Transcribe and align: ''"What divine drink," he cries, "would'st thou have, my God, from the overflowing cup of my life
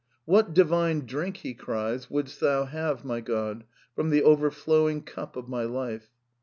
''"What 0.25 0.55
divine 0.55 1.01
drink," 1.01 1.37
he 1.37 1.53
cries, 1.53 2.09
"would'st 2.09 2.39
thou 2.39 2.65
have, 2.65 3.05
my 3.05 3.21
God, 3.21 3.65
from 3.93 4.09
the 4.09 4.23
overflowing 4.23 5.03
cup 5.03 5.35
of 5.35 5.47
my 5.47 5.61
life 5.63 6.09